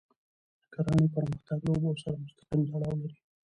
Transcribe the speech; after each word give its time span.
د 0.61 0.63
کرهڼې 0.73 1.07
پرمختګ 1.15 1.59
له 1.65 1.71
اوبو 1.73 1.91
سره 2.01 2.15
مستقیم 2.23 2.61
تړاو 2.71 2.93
لري. 3.01 3.17